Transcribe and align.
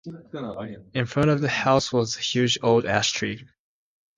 In 0.95 1.05
front 1.05 1.29
of 1.29 1.41
the 1.41 1.47
house 1.47 1.93
was 1.93 2.17
a 2.17 2.21
huge 2.21 2.57
old 2.63 2.85
ash-tree. 2.87 3.47